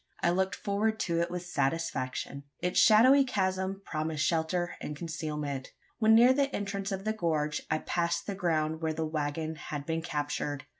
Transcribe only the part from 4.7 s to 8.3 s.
and concealment. When near the entrance of the gorge, I passed